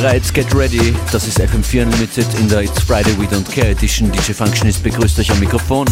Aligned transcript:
bereits, 0.00 0.32
get 0.32 0.54
ready. 0.54 0.94
Das 1.10 1.26
ist 1.26 1.40
FM4 1.40 1.82
Unlimited 1.82 2.26
in 2.38 2.48
der 2.48 2.62
It's 2.62 2.80
Friday 2.80 3.12
We 3.18 3.24
Don't 3.24 3.50
Care 3.52 3.70
Edition. 3.70 4.12
DJ 4.12 4.32
Functionist 4.32 4.82
begrüßt 4.84 5.18
euch 5.18 5.30
am 5.30 5.40
Mikrofon. 5.40 5.86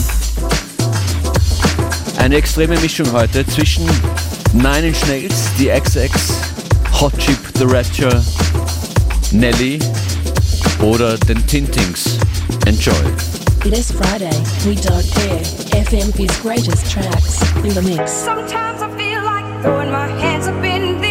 Eine 2.17 2.37
extreme 2.37 2.79
Mischung 2.79 3.11
heute 3.13 3.45
zwischen 3.47 3.85
Nine 4.53 4.89
Inch 4.89 5.05
Nails, 5.09 5.49
die 5.59 5.69
XX, 5.69 6.13
Hot 7.01 7.19
Chip, 7.19 7.39
The 7.59 7.65
Rapture, 7.65 8.23
Nelly 9.33 9.81
oder 10.81 11.19
den 11.19 11.45
Tintings. 11.47 12.19
Enjoy. 12.67 12.93
This 13.65 13.91
Friday, 13.91 14.31
we 14.65 14.77
don't 14.77 15.11
care. 15.15 15.41
FMP's 15.83 16.41
greatest 16.43 16.93
tracks 16.93 17.41
in 17.65 17.71
the 17.71 17.83
mix. 17.83 18.13
Sometimes 18.13 18.83
I 18.83 18.89
feel 18.97 19.25
like 19.25 19.45
throwing 19.63 19.91
my 19.91 20.07
hands 20.21 20.47
up 20.47 20.63
in 20.63 21.01
the 21.01 21.06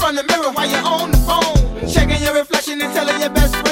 front 0.00 0.16
the 0.16 0.24
mirror 0.24 0.50
while 0.52 0.68
you're 0.68 0.82
on 0.82 1.10
the 1.10 1.18
phone. 1.18 1.88
Checking 1.88 2.22
your 2.22 2.34
reflection 2.34 2.80
and 2.80 2.92
telling 2.94 3.20
your 3.20 3.30
best 3.30 3.54
friend. 3.54 3.69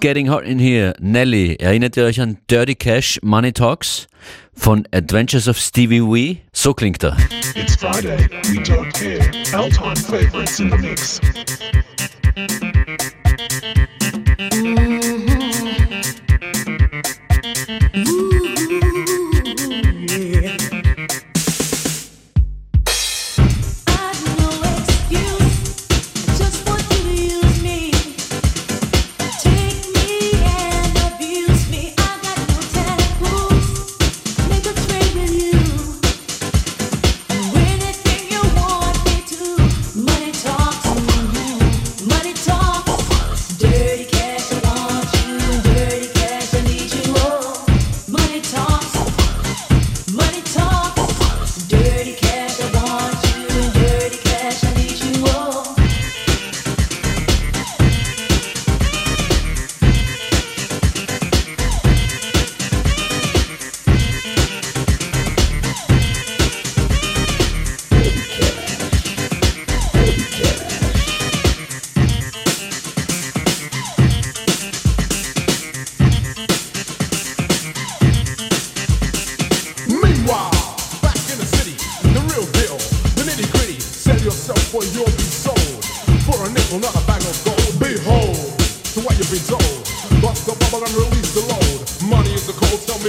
Getting 0.00 0.28
Hot 0.28 0.44
in 0.44 0.58
Here, 0.58 0.94
Nelly. 1.00 1.56
Erinnert 1.58 1.96
ihr 1.96 2.04
euch 2.04 2.20
an 2.20 2.38
Dirty 2.48 2.74
Cash, 2.74 3.18
Money 3.22 3.52
Talks 3.52 4.06
von 4.54 4.86
Adventures 4.92 5.48
of 5.48 5.58
Stevie 5.58 6.02
Wee? 6.02 6.42
So 6.52 6.74
klingt 6.74 7.02
er. 7.04 7.16
It's 7.54 7.76
Friday, 7.76 8.28
we 8.50 8.62
don't 8.62 8.92
care. 8.92 9.20
Time 9.70 9.96
favorites 9.96 10.60
in 10.60 10.70
the 10.70 10.78
mix. 10.78 11.20
I 17.96 18.04
know 18.04 18.25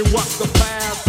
me 0.04 0.12
what's 0.12 0.38
the 0.38 0.46
past. 0.58 1.08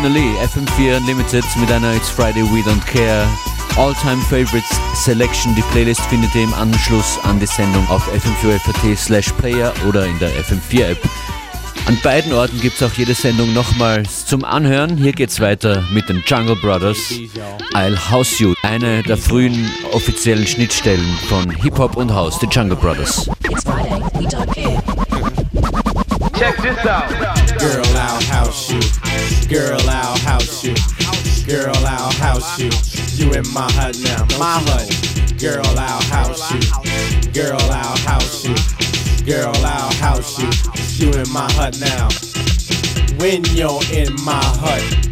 Finally, 0.00 0.34
FM4 0.38 0.96
Unlimited 0.96 1.44
mit 1.60 1.70
einer 1.70 1.94
It's 1.94 2.08
Friday 2.08 2.42
We 2.42 2.62
Don't 2.62 2.80
Care 2.86 3.28
All-Time 3.76 4.22
Favorites 4.22 4.80
Selection. 4.94 5.54
Die 5.54 5.62
Playlist 5.72 6.00
findet 6.06 6.34
ihr 6.34 6.44
im 6.44 6.54
Anschluss 6.54 7.18
an 7.24 7.38
die 7.38 7.44
Sendung 7.44 7.86
auf 7.90 8.08
fm4.at 8.08 8.98
slash 8.98 9.30
player 9.32 9.74
oder 9.86 10.06
in 10.06 10.18
der 10.18 10.30
FM4 10.42 10.92
App. 10.92 10.98
An 11.84 11.98
beiden 12.02 12.32
Orten 12.32 12.58
gibt 12.62 12.80
es 12.80 12.82
auch 12.82 12.94
jede 12.94 13.12
Sendung 13.12 13.52
nochmals 13.52 14.24
zum 14.24 14.42
Anhören. 14.42 14.96
Hier 14.96 15.12
geht's 15.12 15.38
weiter 15.38 15.84
mit 15.92 16.08
den 16.08 16.22
Jungle 16.26 16.56
Brothers. 16.56 17.12
I'll 17.74 18.10
House 18.10 18.38
You, 18.38 18.54
eine 18.62 19.02
der 19.02 19.18
frühen 19.18 19.70
offiziellen 19.92 20.46
Schnittstellen 20.46 21.14
von 21.28 21.50
Hip-Hop 21.50 21.98
und 21.98 22.10
House, 22.10 22.38
die 22.38 22.46
Jungle 22.46 22.76
Brothers. 22.76 23.28
It's 23.50 23.64
Friday, 23.64 24.00
we 24.14 24.26
don't 24.26 24.46
care. 24.54 24.82
Girl, 27.58 27.84
I'll 27.98 28.22
house 28.32 28.72
you. 28.72 28.99
Girl, 29.50 29.80
I'll 29.88 30.16
house 30.18 30.62
you. 30.62 30.74
Girl, 31.44 31.74
I'll 31.78 32.12
house 32.12 32.56
you. 32.60 32.70
You 33.18 33.32
in 33.32 33.42
my 33.52 33.68
hut 33.72 33.98
now, 33.98 34.24
my 34.38 34.62
hut. 34.62 34.86
Girl, 35.40 35.66
I'll 35.76 36.00
house 36.02 36.54
you. 36.54 37.32
Girl, 37.32 37.58
I'll 37.60 37.98
house 37.98 38.44
you. 38.46 38.54
Girl, 39.26 39.52
I'll 39.56 39.92
house 39.94 40.38
you. 40.38 40.48
You 41.04 41.12
in 41.18 41.28
my 41.32 41.50
hut 41.54 41.76
now. 41.80 42.08
When 43.18 43.42
you're 43.46 43.82
in 43.92 44.14
my 44.22 44.40
hut, 44.62 45.10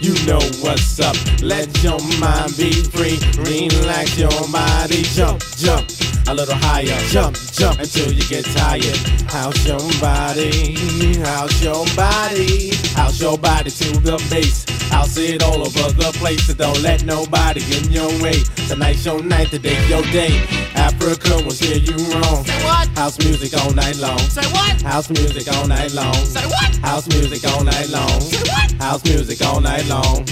you 0.00 0.14
know 0.24 0.38
what's 0.62 1.00
up. 1.00 1.16
Let 1.42 1.82
your 1.82 1.98
mind 2.20 2.56
be 2.56 2.70
free. 2.70 3.18
Relax 3.42 4.16
your 4.16 4.30
body. 4.52 5.02
Jump, 5.02 5.42
jump. 5.56 5.99
A 6.28 6.34
little 6.34 6.54
higher. 6.54 6.98
Jump, 7.08 7.36
jump 7.52 7.80
until 7.80 8.12
you 8.12 8.22
get 8.28 8.44
tired. 8.44 8.96
House 9.30 9.66
your 9.66 9.80
body. 10.00 10.74
House 11.20 11.62
your 11.62 11.84
body. 11.96 12.70
House 12.94 13.20
your 13.20 13.38
body 13.38 13.70
to 13.70 14.00
the 14.00 14.16
base. 14.30 14.64
House 14.90 15.16
it 15.16 15.42
all 15.42 15.60
over 15.60 15.92
the 15.92 16.10
place. 16.18 16.46
So 16.46 16.54
don't 16.54 16.80
let 16.82 17.04
nobody 17.04 17.60
get 17.60 17.86
in 17.86 17.92
your 17.92 18.10
way. 18.22 18.42
Tonight's 18.68 19.04
your 19.04 19.22
night, 19.22 19.48
today's 19.48 19.88
your 19.88 20.02
day. 20.12 20.46
Africa 20.74 21.42
will 21.42 21.50
steer 21.50 21.78
you 21.78 21.96
wrong. 22.12 22.44
Say 22.44 22.64
what? 22.64 22.88
House 22.98 23.18
music 23.18 23.58
all 23.62 23.72
night 23.72 23.96
long. 23.98 24.18
Say 24.18 24.46
what? 24.52 24.82
House 24.82 25.10
music 25.10 25.52
all 25.54 25.66
night 25.66 25.92
long. 25.92 26.14
Say 26.14 26.46
what? 26.46 26.76
House 26.76 27.08
music 27.08 27.46
all 27.52 27.64
night 27.64 27.88
long. 27.90 28.20
Say 28.20 28.42
what? 28.50 28.72
House 28.82 29.04
music 29.04 29.46
all 29.46 29.60
night 29.60 29.86
long. 29.88 30.26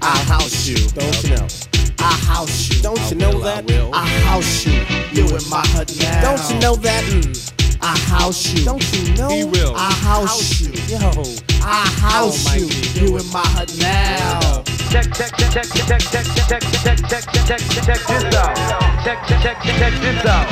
I'll 0.00 0.24
house 0.24 0.66
you. 0.66 0.76
Don't 0.90 1.24
you 1.24 1.36
know? 1.36 1.67
I 2.00 2.12
house 2.26 2.70
you. 2.70 2.82
Don't 2.82 3.10
you 3.10 3.16
know 3.16 3.40
that? 3.40 3.64
I 3.92 4.06
house 4.26 4.66
you. 4.66 4.80
You 5.12 5.26
in 5.34 5.42
my 5.50 5.66
hut 5.74 5.90
now. 5.98 6.22
Don't 6.22 6.50
you 6.50 6.60
know 6.60 6.76
that? 6.76 7.04
Mm. 7.04 7.78
I 7.80 7.98
house 7.98 8.52
you. 8.52 8.64
Don't 8.64 8.92
you 8.92 9.14
know? 9.14 9.28
He 9.28 9.44
will. 9.44 9.74
I 9.76 9.90
house 9.92 10.60
you. 10.60 10.70
Yo. 10.86 11.10
I 11.62 11.86
house 11.98 12.54
you. 12.54 12.66
You 12.94 13.18
in 13.18 13.26
my 13.32 13.42
hut 13.54 13.74
now. 13.78 14.62
check, 14.90 15.10
check, 15.12 15.34
check, 15.36 15.50
check, 15.50 15.66
check, 15.66 16.00
check, 16.00 16.24
check, 16.46 16.46
check, 16.46 16.62
check, 16.62 16.98
check, 17.02 17.24
check, 17.46 17.60
check 17.84 18.00
this 18.06 18.34
out. 18.36 18.54
Check, 19.04 19.18
check, 19.26 19.42
check, 19.42 19.58
check 19.64 19.94
this 19.98 20.26
out. 20.26 20.46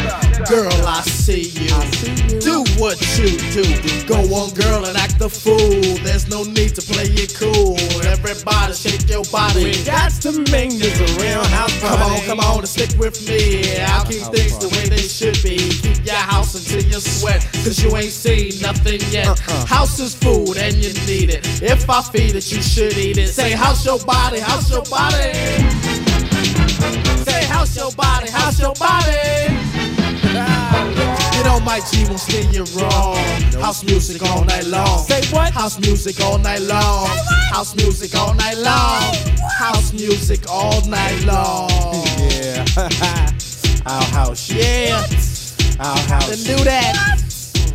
Girl, 0.48 0.86
I 0.86 1.00
see 1.02 1.48
you. 1.56 2.40
Do 2.40 2.64
what 2.78 3.00
you 3.16 3.38
do. 3.52 3.64
Go 4.06 4.20
on, 4.34 4.52
girl, 4.54 4.84
and 4.84 4.96
act 4.96 5.18
the 5.18 5.28
fool. 5.28 5.80
There's 6.04 6.28
no 6.28 6.42
need 6.42 6.74
to 6.74 6.82
play 6.82 7.08
it 7.08 7.34
cool. 7.34 7.78
Everybody 8.04 8.74
shake 8.74 9.08
your 9.08 9.24
body. 9.32 9.64
We 9.64 9.84
got 9.84 10.12
to 10.22 10.32
make 10.52 10.72
this 10.78 11.00
a 11.00 11.20
real 11.20 11.44
house 11.44 11.72
party. 11.80 11.96
Come 11.96 12.12
on, 12.12 12.20
come 12.26 12.40
on, 12.40 12.58
and 12.58 12.68
stick 12.68 12.98
with 12.98 13.26
me. 13.28 13.80
I'll 13.80 14.04
keep 14.04 14.22
things 14.34 14.58
the 14.58 14.68
way 14.68 14.88
they 14.88 15.02
should 15.02 15.40
be. 15.42 15.56
Keep 15.56 16.04
your 16.04 16.14
house 16.16 16.54
until 16.54 16.82
you 16.82 17.00
sweat, 17.00 17.42
cause 17.64 17.82
you 17.82 17.96
ain't 17.96 18.12
seen 18.12 18.60
nothing 18.60 19.00
yet. 19.10 19.28
Uh-uh. 19.28 19.66
House 19.66 19.98
is 19.98 20.14
food 20.14 20.56
and 20.58 20.76
you 20.76 20.92
need 21.06 21.30
it. 21.30 21.46
If 21.62 21.88
I 21.88 22.02
feed 22.02 22.34
it, 22.34 22.52
you 22.52 22.60
should 22.60 22.96
eat 22.98 23.18
it. 23.18 23.28
Say, 23.28 23.52
house 23.52 23.84
your 23.86 23.98
body, 24.00 24.40
house 24.40 24.70
your 24.70 24.82
body. 24.82 25.32
Say, 27.24 27.43
house 27.54 27.76
your 27.76 27.92
body, 27.92 28.30
house 28.30 28.58
your 28.60 28.74
body. 28.74 29.14
You 31.36 31.44
know 31.44 31.60
my 31.60 31.80
G 31.90 32.04
won't 32.04 32.20
steer 32.20 32.42
you 32.50 32.64
wrong. 32.76 33.16
House 33.62 33.84
music 33.84 34.22
all 34.22 34.44
night 34.44 34.66
long. 34.66 34.98
Say 35.06 35.22
what? 35.32 35.52
House 35.52 35.78
music 35.78 36.20
all 36.20 36.38
night 36.38 36.62
long. 36.62 37.06
House 37.52 37.74
music 37.76 38.14
all 38.18 38.34
night 38.34 38.58
long. 38.58 39.14
House 39.58 39.92
music 39.92 40.50
all 40.50 40.80
night 40.88 41.24
long. 41.24 41.70
Yeah. 42.18 42.64
I'll 43.86 44.04
house 44.18 44.50
you. 44.50 44.60
Yeah. 44.60 45.06
I'll 45.78 45.96
house 46.08 46.28
then 46.28 46.56
do 46.56 46.64
that. 46.64 46.94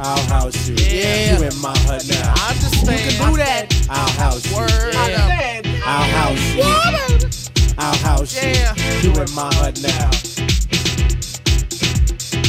I'll 0.02 0.24
house 0.28 0.68
you. 0.68 0.76
Yeah. 0.76 1.38
You 1.38 1.48
in 1.48 1.62
my 1.62 1.78
hut 1.88 2.06
now. 2.10 2.34
I 2.36 2.52
understand. 2.52 3.00
You 3.00 3.18
can 3.18 3.32
do 3.32 3.38
that. 3.38 3.88
I'll 3.90 4.10
house 4.20 4.46
you. 4.50 4.58
Word. 4.58 4.94
Yeah. 4.94 5.62
I'll 5.86 6.10
house 6.18 6.56
you. 6.56 7.59
I'll 7.80 7.98
house 7.98 8.36
Yeah. 8.36 8.76
you. 9.02 9.12
You 9.12 9.22
in 9.22 9.32
my 9.34 9.50
hut 9.56 9.80
now. 9.82 10.12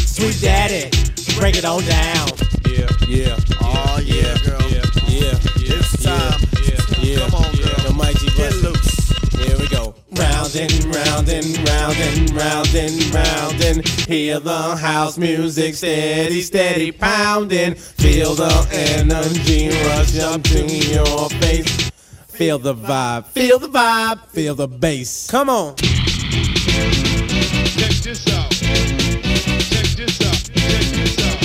Sweet 0.07 0.41
daddy, 0.41 0.91
break 1.39 1.57
it 1.57 1.65
on 1.65 1.83
down. 1.85 2.29
Yeah, 2.67 2.91
yeah. 3.09 3.37
Oh 3.63 3.99
yeah, 4.05 4.37
girl. 4.45 4.63
Yeah, 4.69 4.85
yeah. 5.09 5.39
It's 5.57 6.03
time. 6.03 6.41
Yeah, 6.67 7.19
Come 7.21 7.35
on, 7.35 7.53
girl. 7.57 7.81
The 7.87 7.95
mighty 7.97 8.29
Get 8.37 8.55
loose. 8.63 9.11
Here 9.39 9.57
we 9.59 9.69
go. 9.69 9.95
Round 10.13 10.41
round 10.55 10.75
and 10.75 10.95
round 10.95 11.29
and 11.29 11.69
round 11.69 11.97
and 11.99 12.31
round 12.35 12.75
and 12.75 13.15
round 13.15 13.63
and 13.63 13.87
hear 14.09 14.41
the 14.41 14.77
house 14.77 15.17
music 15.19 15.75
steady, 15.75 16.41
steady 16.43 16.91
pounding. 16.91 17.75
Feel 17.75 18.35
the 18.35 18.51
energy 18.73 19.69
rush 19.87 20.19
up 20.19 20.43
to 20.45 20.67
your 20.67 21.29
face. 21.41 21.80
Feel 22.41 22.59
the 22.59 22.75
vibe, 22.75 23.27
feel 23.27 23.59
the 23.59 23.69
vibe, 23.69 24.25
feel 24.29 24.55
the 24.55 24.67
bass. 24.67 25.29
Come 25.31 25.51
on. 25.51 25.77
Check 25.77 25.93
this 28.01 28.27
out. 28.33 28.51
Check 28.51 28.89
this 29.93 30.17
out. 30.25 30.41
Check 30.49 30.87
this 30.97 31.21
out. 31.21 31.37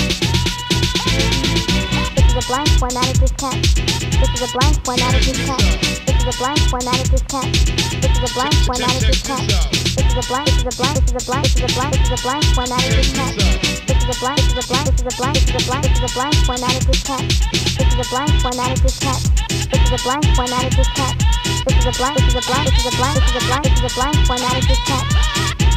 This 2.15 2.31
is 2.31 2.36
a 2.39 2.47
blank 2.47 2.69
formatted 2.79 3.17
this 3.17 3.34
cat. 3.34 3.60
This 3.60 4.29
is 4.39 4.47
a 4.47 4.53
blank 4.55 4.86
formatted 4.86 5.23
this 5.23 5.45
cat. 5.45 5.60
This 6.05 6.15
is 6.15 6.31
a 6.31 6.38
blank 6.39 6.60
formatted 6.69 7.08
this 7.12 7.23
cat. 7.23 7.51
This 7.99 8.15
is 8.15 8.23
a 8.23 8.34
blank 8.34 8.55
formatted 8.63 9.03
this 9.03 9.21
cat. 9.21 9.43
This 9.51 9.99
is 9.99 10.15
a 10.15 10.27
blank. 10.31 10.47
This 10.47 10.63
is 10.63 10.63
a 10.63 10.77
blank. 10.79 10.95
This 10.95 11.12
is 11.12 11.19
a 11.19 11.25
blank. 11.27 11.43
This 11.43 11.60
is 11.60 11.67
a 11.67 11.75
blank. 11.75 11.91
This 11.91 12.08
is 12.08 12.15
a 12.15 12.23
blank 12.23 12.45
formatted 12.55 12.91
this 12.95 13.12
cat. 13.12 13.74
Is 14.05 14.17
a 14.17 14.19
blank. 14.19 14.37
This 14.37 14.53
is 14.53 14.65
a 14.65 14.67
blank. 14.67 14.85
This 14.85 15.01
is 15.01 15.01
a 15.01 15.17
blank. 15.17 15.43
This 15.43 15.49
is 15.49 15.57
a 15.57 15.65
blank. 15.65 15.85
This 15.85 15.97
is 15.97 16.05
a 16.05 16.13
blank 16.13 16.35
formatted 16.45 16.83
this 16.85 17.01
cat. 17.01 17.25
This 17.51 17.89
is 17.89 17.97
a 17.97 18.09
blank 18.13 18.31
formatted 18.41 18.83
this 18.83 18.99
cat. 18.99 19.21
This 19.49 19.81
is 19.81 19.93
a 19.93 20.03
blank 20.03 20.25
formatted 20.35 20.73
this 20.73 20.89
cat. 20.93 21.15
This 21.65 21.77
is 21.77 21.85
a 21.85 21.91
blank. 21.97 22.17
This 22.19 22.35
is 22.35 22.35
a 22.35 22.41
blank. 22.45 22.69
This 22.69 22.85
is 22.85 22.93
a 22.93 22.97
blank. 22.97 23.15
This 23.17 23.25
is 23.25 23.35
a 23.35 23.47
blank. 23.47 23.65
This 23.65 23.81
is 23.81 23.91
a 23.91 23.95
blank 23.95 24.15
formatted 24.27 24.63
this 24.69 24.81
cat. 24.85 25.74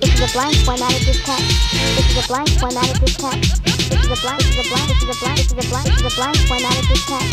This 0.00 0.12
is 0.14 0.20
a 0.20 0.32
blank 0.32 0.56
formatted 0.64 1.02
this 1.02 1.20
cat. 1.24 1.40
This 1.40 2.06
is 2.10 2.24
a 2.24 2.28
blank 2.28 2.48
formatted 2.60 2.96
this 3.00 3.16
cat. 3.16 3.40
This 3.64 4.04
is 4.04 4.10
a 4.10 4.20
blank. 4.20 4.42
This 4.42 4.56
is 4.56 4.66
a 4.66 4.68
blank. 4.68 4.88
This 4.88 5.02
is 5.02 5.08
a 5.08 5.20
blank. 5.20 5.36
This 5.36 5.46
is 5.46 5.56
a 5.56 5.70
blank. 5.70 5.86
This 5.86 6.00
is 6.00 6.06
a 6.06 6.16
blank 6.16 6.36
formatted 6.48 6.84
this 6.88 7.04
cat. 7.06 7.24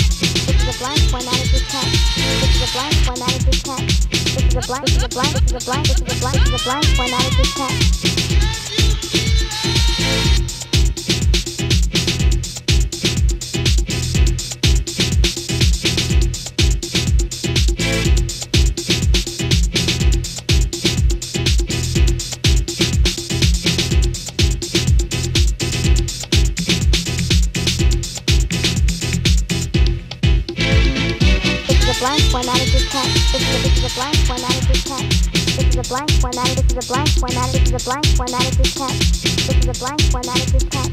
This 0.48 0.64
is 0.64 0.70
a 0.70 0.80
blank 0.80 1.00
formatted 1.12 1.50
this 1.52 1.66
cat. 1.68 1.88
This 2.40 2.56
is 2.56 2.64
a 2.64 2.72
blank 2.72 2.96
formatted 3.04 3.42
this 3.42 3.62
cat. 3.64 3.84
This 3.84 4.46
is 4.48 4.56
a 4.56 4.68
blank. 4.68 4.86
This 4.86 4.98
is 4.98 5.04
a 5.04 5.10
blank. 5.10 5.34
This 5.34 5.44
is 5.44 5.54
a 5.54 5.66
blank. 5.66 5.88
This 5.88 6.02
is 6.02 6.08
a 6.08 6.20
blank. 6.22 6.38
This 6.40 6.48
is 6.48 6.62
a 6.62 6.64
blank 6.64 6.86
formatted 6.96 7.34
this 7.38 7.54
cat. 7.54 8.73
Is 33.84 33.92
a 33.92 34.00
blank 34.00 34.16
formatted 34.28 34.64
this 34.64 34.84
cat. 34.84 35.10
This 35.34 35.68
is 35.68 35.76
a 35.76 35.84
blank 35.90 36.10
formatted. 36.22 36.58
This 36.58 36.78
is 36.78 36.86
a 36.86 36.94
blank 36.94 37.10
formatted. 37.20 37.62
This 37.64 37.72
is 37.74 37.76
a 37.76 37.90
blank 37.90 38.06
formatted 38.16 38.54
this 38.54 38.74
cat. 38.74 38.96
This 38.96 39.60
is 39.60 39.68
a 39.68 39.74
blank 39.80 40.02
formatted 40.12 40.50
this 40.54 40.64
cat. 40.64 40.90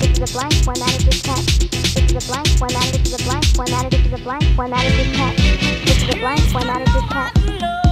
This 0.00 0.08
is 0.08 0.20
a 0.20 0.32
blank 0.32 0.54
formatted 0.64 1.02
this 1.04 1.22
cat. 1.22 1.44
This 1.44 2.04
is 2.08 2.16
a 2.16 2.32
blank 2.32 2.48
formatted. 2.56 3.00
This 3.04 3.12
is 3.12 3.20
a 3.20 3.24
blank 3.24 3.44
formatted. 3.44 3.92
This 3.92 4.06
is 4.06 4.12
a 4.12 4.24
blank 4.24 4.44
formatted 4.56 4.92
this 4.92 5.16
cat. 5.16 5.36
This 5.36 6.02
is 6.02 6.14
a 6.14 6.18
blank 6.18 6.40
formatted 6.52 6.88
this 6.88 7.08
cat. 7.12 7.89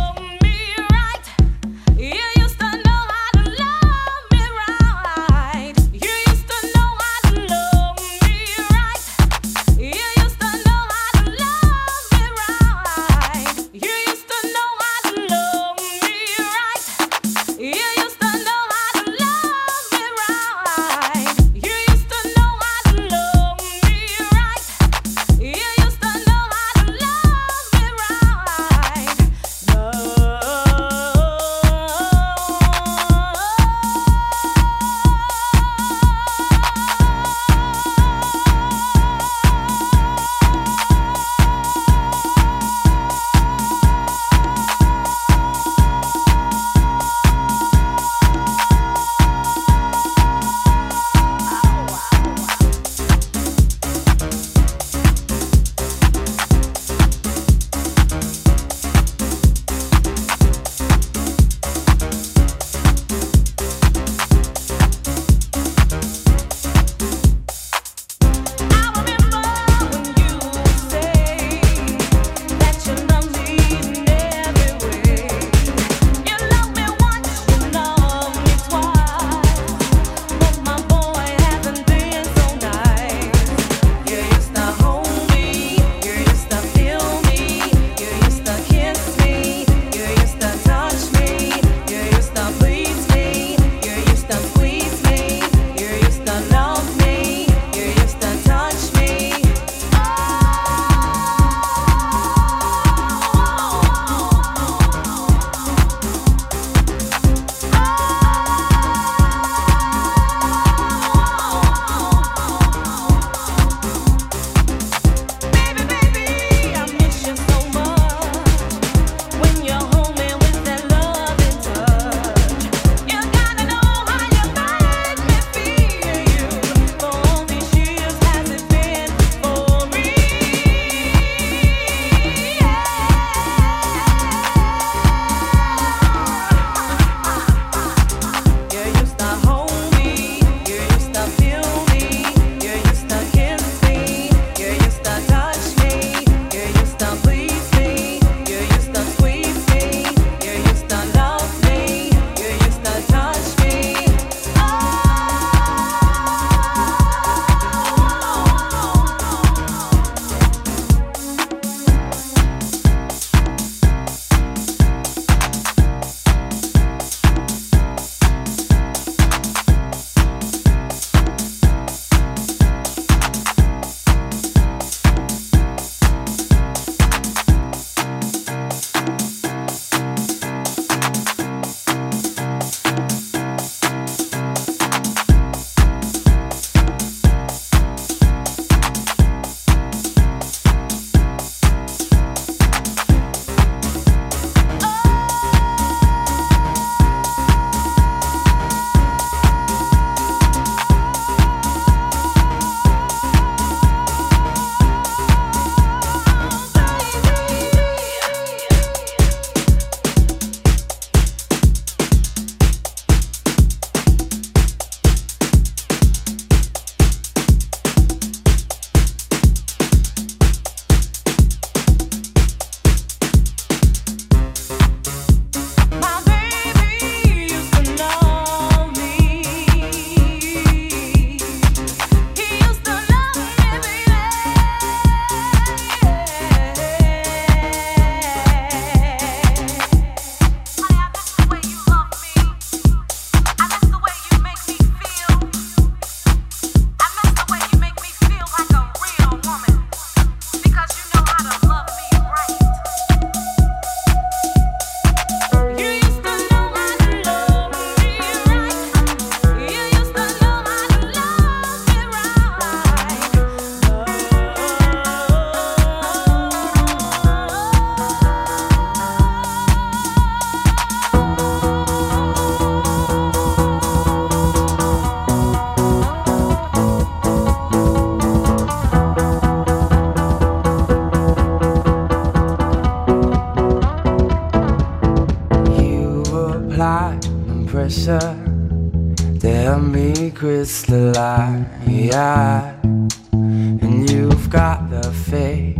faith 295.12 295.76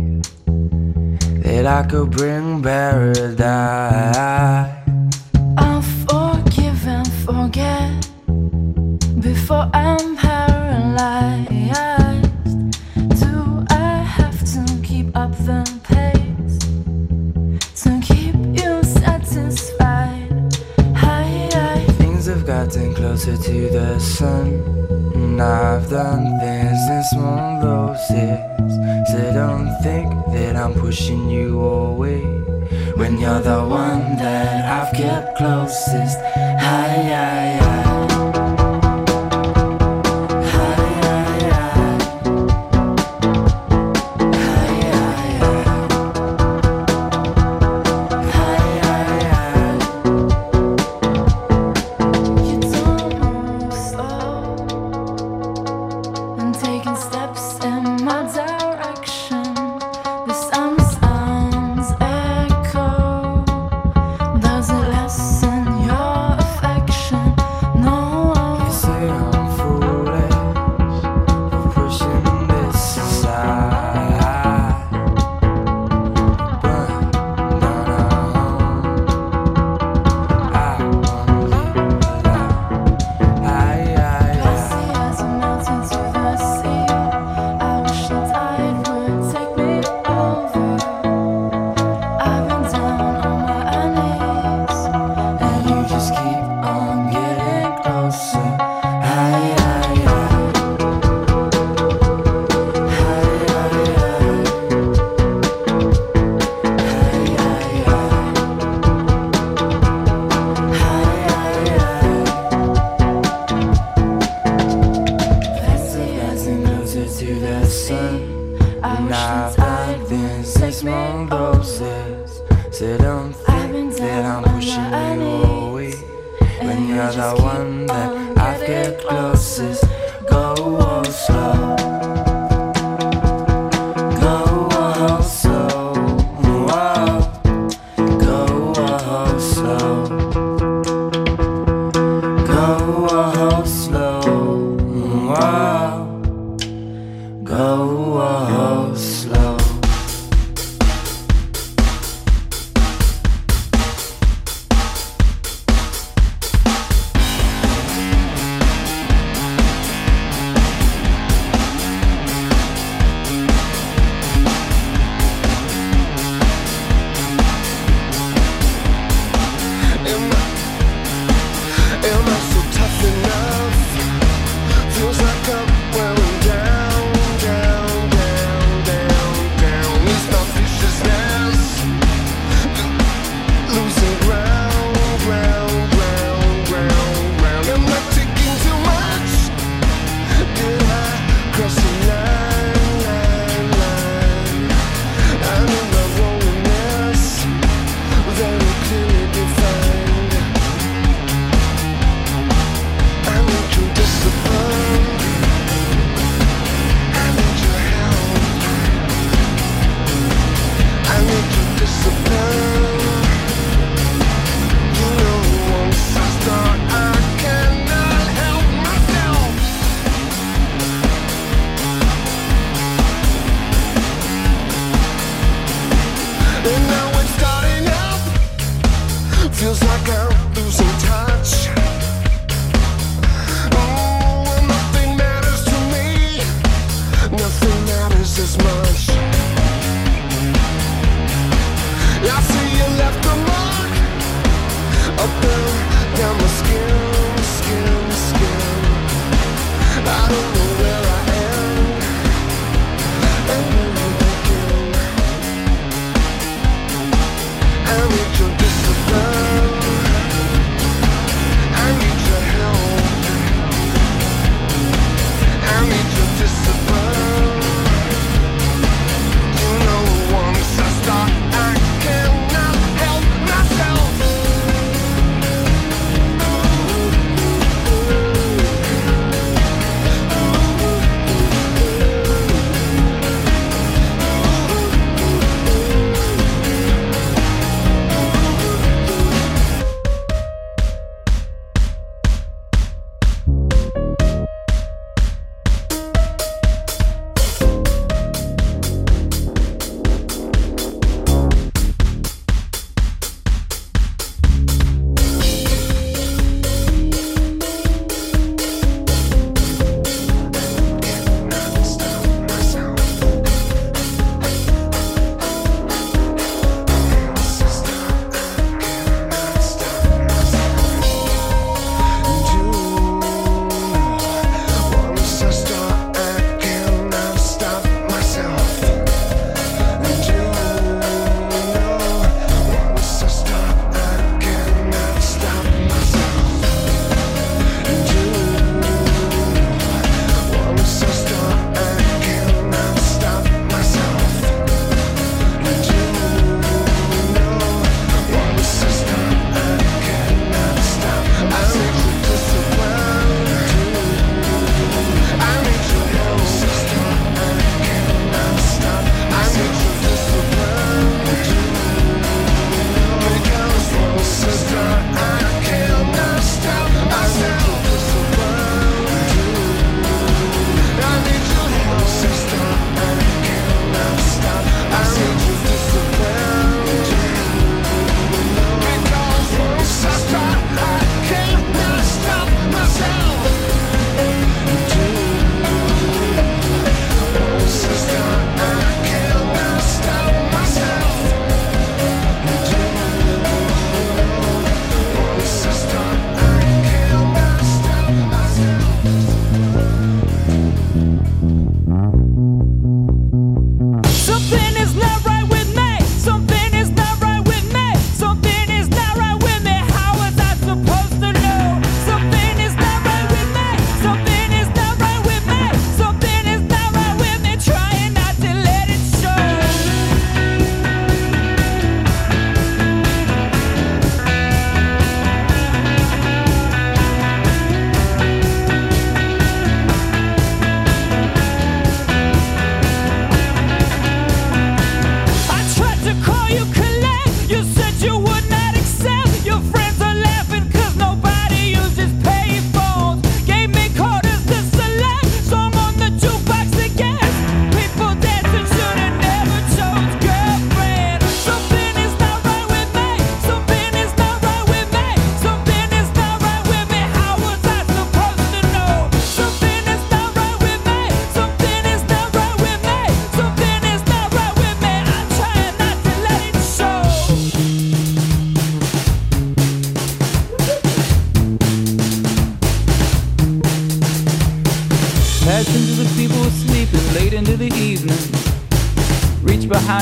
that 1.43 1.65
I 1.65 1.83
could 1.83 2.11
bring 2.11 2.61
paradise. 2.61 3.37
I'll 5.57 5.81
forgive 5.81 6.87
and 6.87 7.11
forget 7.25 8.07
before 9.19 9.69
I'm 9.73 10.15
paralyzed. 10.15 11.49
Do 13.19 13.65
I 13.69 14.03
have 14.17 14.39
to 14.53 14.63
keep 14.83 15.15
up 15.15 15.31
the 15.47 15.63
pace 15.83 16.59
to 17.83 17.99
keep 18.01 18.35
you 18.59 18.83
satisfied? 18.83 20.31
I, 20.95 21.49
I 21.53 21.85
Things 21.93 22.25
have 22.27 22.45
gotten 22.45 22.93
closer 22.95 23.37
to 23.37 23.69
the 23.69 23.99
sun. 23.99 24.47
And 25.13 25.41
I've 25.41 25.89
done 25.89 26.39
things 26.39 26.89
in 26.89 27.03
small 27.11 27.61
doses 27.61 28.58
so 29.07 29.31
don't 29.33 29.69
think 29.81 30.09
that 30.33 30.55
I'm 30.55 30.73
pushing 30.73 31.29
you 31.29 31.59
away. 31.59 32.21
When 32.95 33.17
you're 33.17 33.39
the 33.39 33.63
one 33.63 34.17
that 34.17 34.65
I've 34.65 34.93
kept 34.93 35.37
closest. 35.37 36.19
Hi, 36.35 36.89
hi, 37.13 37.57
hi. 37.61 37.88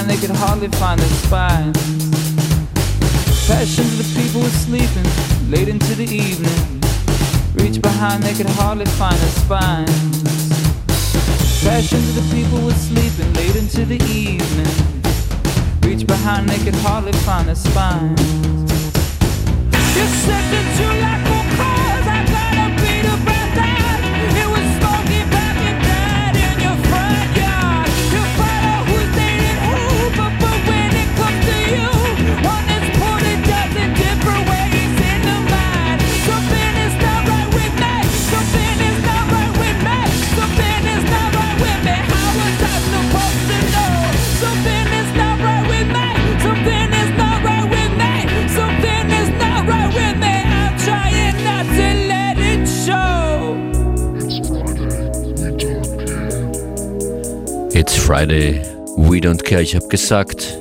they 0.07 0.17
could 0.17 0.35
hardly 0.35 0.69
find 0.69 0.99
their 0.99 1.09
spines. 1.25 1.77
Passion 3.47 3.83
to 3.83 3.95
the 4.03 4.09
people 4.15 4.41
was 4.41 4.53
sleeping 4.53 5.07
late 5.51 5.67
into 5.67 5.95
the 5.95 6.05
evening. 6.05 6.81
Reach 7.55 7.81
behind, 7.81 8.23
they 8.23 8.33
could 8.33 8.49
hardly 8.49 8.85
find 8.85 9.17
their 9.17 9.35
spines. 9.43 10.23
Passion 11.63 11.99
to 11.99 12.11
the 12.19 12.27
people 12.33 12.61
was 12.61 12.75
sleeping 12.75 13.33
late 13.33 13.55
into 13.55 13.85
the 13.85 14.01
evening. 14.05 14.73
Reach 15.81 16.07
behind, 16.07 16.47
they 16.47 16.63
could 16.63 16.75
hardly 16.75 17.13
find 17.25 17.47
their 17.47 17.55
spines. 17.55 18.21
You 19.95 20.05
slipped 20.21 20.53
into 20.53 20.87
like 21.01 21.25
a 21.27 21.76
It's 57.87 57.95
Friday, 57.95 58.61
we 58.97 59.21
don't 59.21 59.41
care. 59.41 59.61
Ich 59.61 59.73
habe 59.73 59.87
gesagt, 59.87 60.59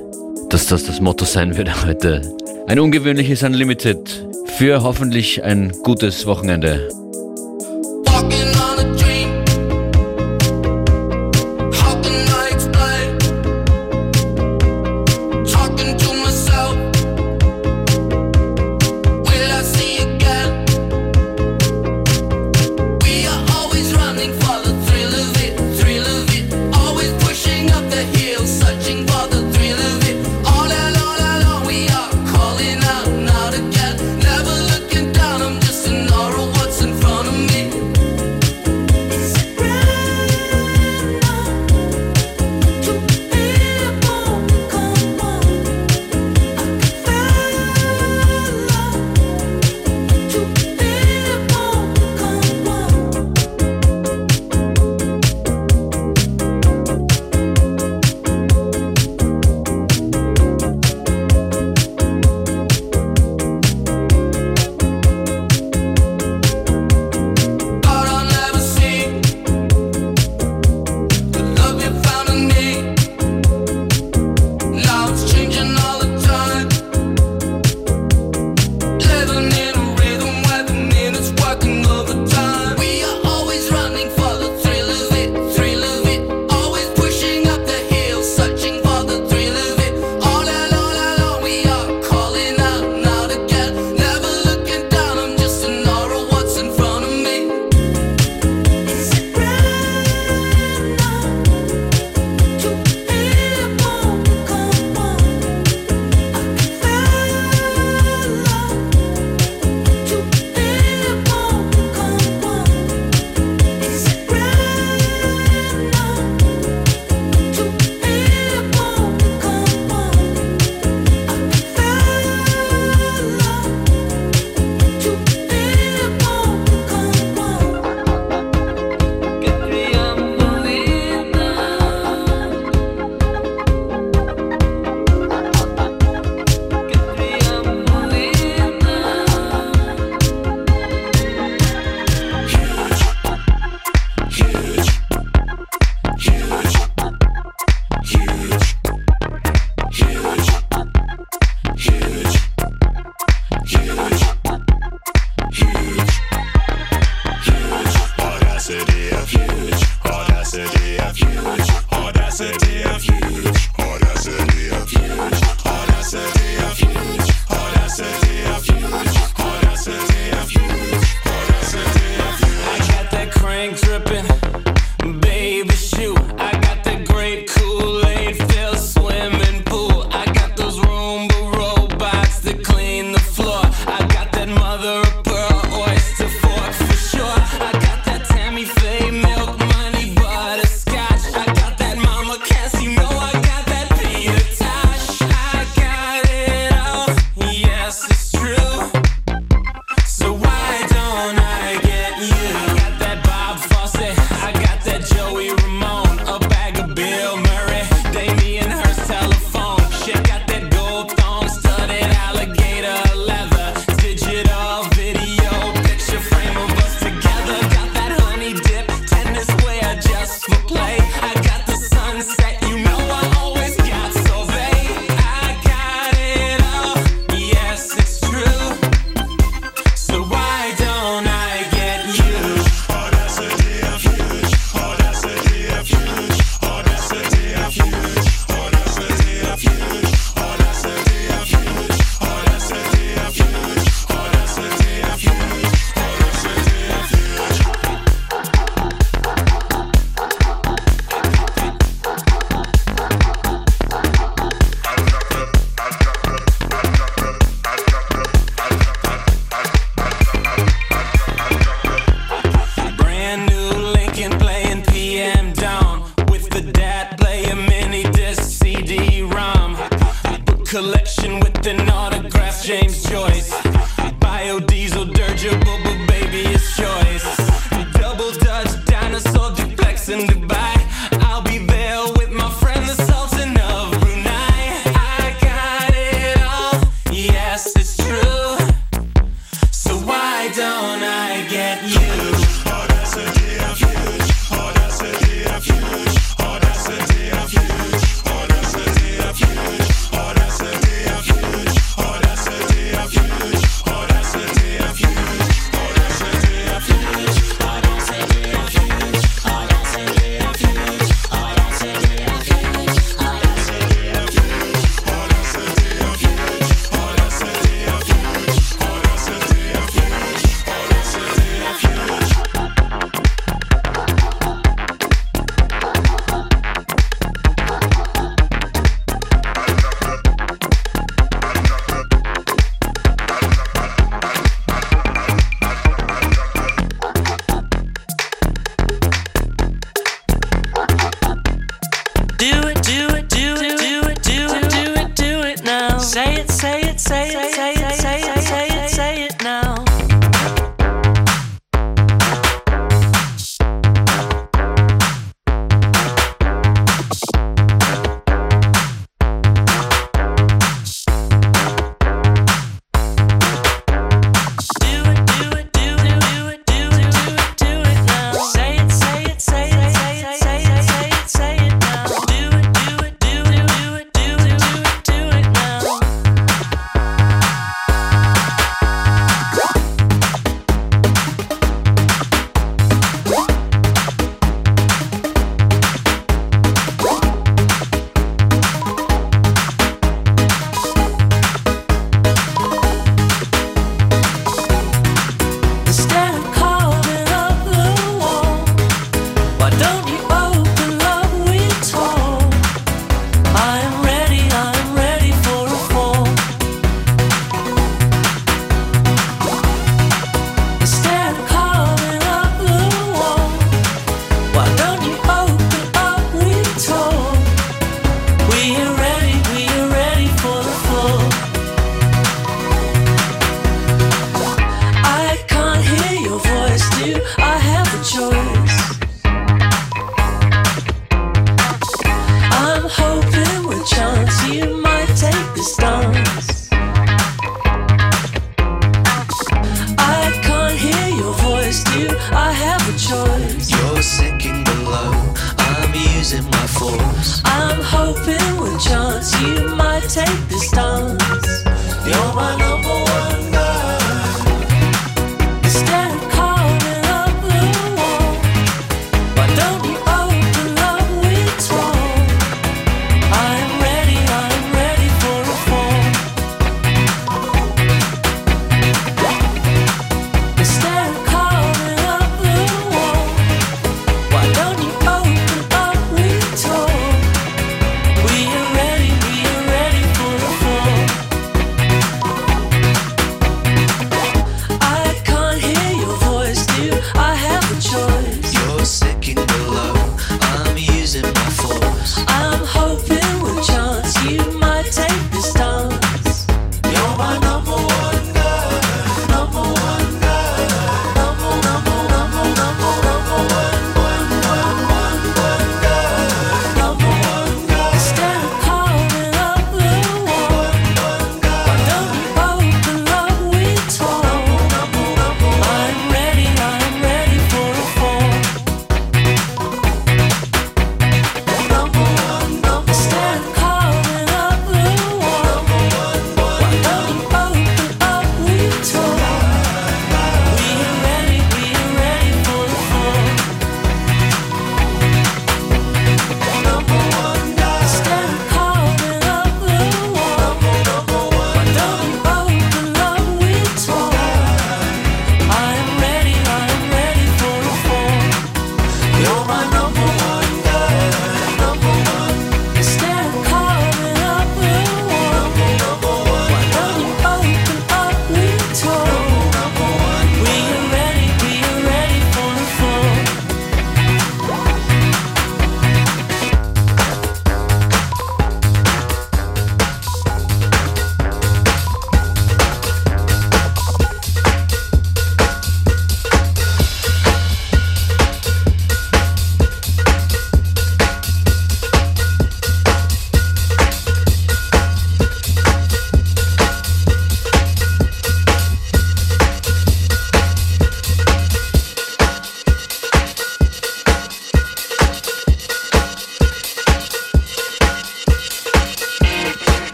dass 0.48 0.66
das 0.68 0.84
das 0.84 1.00
Motto 1.00 1.24
sein 1.24 1.56
wird 1.56 1.84
heute. 1.84 2.20
Ein 2.68 2.78
ungewöhnliches 2.78 3.42
Unlimited 3.42 4.24
für 4.56 4.84
hoffentlich 4.84 5.42
ein 5.42 5.72
gutes 5.82 6.24
Wochenende. 6.26 6.88